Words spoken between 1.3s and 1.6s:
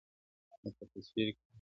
كي مي.